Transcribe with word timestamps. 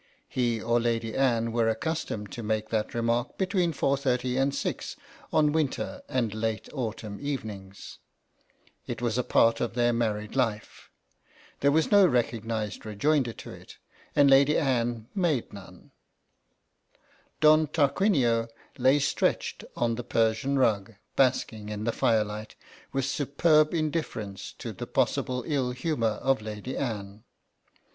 He 0.27 0.59
or 0.59 0.79
Lady 0.79 1.13
Anne 1.13 1.51
were 1.51 1.69
accustomed 1.69 2.31
to 2.31 2.41
make 2.41 2.69
that 2.69 2.95
re 2.95 3.01
mark 3.01 3.37
between 3.37 3.71
4.30 3.71 4.41
and 4.41 4.55
6 4.55 4.95
on 5.31 5.51
winter 5.51 6.01
and 6.09 6.33
late 6.33 6.33
8 6.33 6.33
THE 6.33 6.37
RETICENCE 6.37 6.37
OF 6.37 6.41
LADY 6.41 6.75
ANNE 6.75 6.79
autumn 6.79 7.19
evenings; 7.21 7.99
it 8.87 8.99
was 8.99 9.19
a 9.19 9.23
part 9.23 9.61
of 9.61 9.75
their 9.75 9.93
married 9.93 10.35
life. 10.35 10.89
There 11.59 11.71
was 11.71 11.91
no 11.91 12.07
recognised 12.07 12.83
rejoinder 12.83 13.31
to 13.33 13.51
it, 13.51 13.77
and 14.15 14.27
Lady 14.27 14.57
Anne 14.57 15.07
made 15.13 15.53
none. 15.53 15.91
Don 17.39 17.67
Tarquinio 17.67 18.47
lay 18.79 18.97
astretch 18.97 19.63
on 19.75 19.93
the 19.93 20.03
Persian 20.03 20.57
rug, 20.57 20.95
basking 21.15 21.69
in 21.69 21.83
the 21.83 21.91
firelight 21.91 22.55
with 22.91 23.05
superb 23.05 23.71
indifference 23.71 24.51
to 24.53 24.73
the 24.73 24.87
possible 24.87 25.43
ill 25.45 25.69
humour 25.69 26.17
of 26.25 26.41
Lady 26.41 26.75
Anne. 26.75 27.23